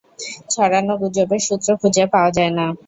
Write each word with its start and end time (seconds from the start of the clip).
ছড়ানো 0.51 0.93
গুজবের 1.01 1.41
সূত্র 1.47 1.69
খুঁজে 1.81 2.03
পাওয়া 2.13 2.31
যায় 2.37 2.51
না। 2.57 2.65